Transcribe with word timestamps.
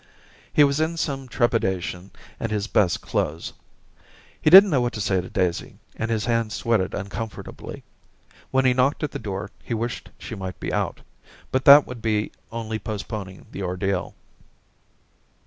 He 0.51 0.63
was 0.63 0.79
in 0.79 0.97
some 0.97 1.27
trepidation 1.27 2.09
and 2.39 2.51
his 2.51 2.65
best 2.65 3.01
clothes. 3.01 3.53
He 4.41 4.49
didn't 4.49 4.71
know 4.71 4.81
what 4.81 4.93
to 4.93 4.99
say 4.99 5.21
to 5.21 5.29
Daisy, 5.29 5.77
and 5.95 6.09
his 6.09 6.25
hands 6.25 6.55
sweated 6.55 6.95
uncomfortably. 6.95 7.83
When 8.49 8.65
he 8.65 8.73
knocked 8.73 9.03
at 9.03 9.11
the 9.11 9.19
door 9.19 9.51
he 9.63 9.75
wished 9.75 10.09
she 10.17 10.33
might 10.33 10.59
be 10.59 10.73
out— 10.73 11.01
but 11.51 11.65
that 11.65 11.85
would 11.85 12.03
only 12.51 12.77
be 12.79 12.83
post 12.83 13.07
poning 13.07 13.45
the 13.51 13.61
ordeal. 13.61 14.15